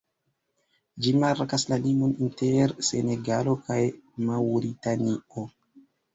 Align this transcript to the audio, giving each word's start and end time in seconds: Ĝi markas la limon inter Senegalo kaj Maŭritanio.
Ĝi 1.05 1.11
markas 1.23 1.65
la 1.73 1.77
limon 1.83 2.15
inter 2.29 2.73
Senegalo 2.89 3.55
kaj 3.69 3.79
Maŭritanio. 4.33 5.47